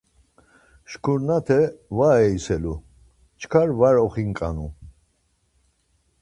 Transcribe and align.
Şkurnate 0.91 1.61
var 1.97 2.17
eiselu, 2.27 2.75
çkar 3.39 3.69
var 3.79 3.95
oxinǩanu. 4.05 4.67